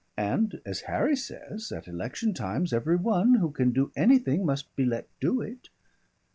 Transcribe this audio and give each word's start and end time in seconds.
And 0.17 0.63
as 0.65 0.81
Harry 0.89 1.15
says, 1.15 1.71
at 1.71 1.87
election 1.87 2.33
times 2.33 2.73
every 2.73 2.95
one 2.95 3.35
who 3.35 3.51
can 3.51 3.69
do 3.71 3.91
anything 3.95 4.43
must 4.43 4.75
be 4.75 4.83
let 4.83 5.07
do 5.19 5.41
it. 5.41 5.69